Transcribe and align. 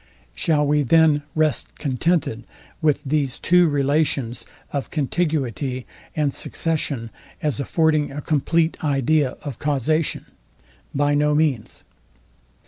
Shall 0.33 0.65
we 0.65 0.81
then 0.81 1.21
rest 1.35 1.77
contented 1.77 2.43
with 2.81 3.03
these 3.05 3.37
two 3.37 3.69
relations 3.69 4.47
of 4.73 4.89
contiguity 4.89 5.85
and 6.15 6.33
succession, 6.33 7.11
as 7.43 7.59
affording 7.59 8.11
a 8.11 8.19
complete 8.19 8.83
idea 8.83 9.37
of 9.43 9.59
causation? 9.59 10.25
By, 10.95 11.13
no 11.13 11.35
means. 11.35 11.83